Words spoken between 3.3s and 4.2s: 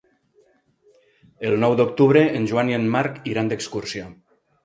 iran d'excursió.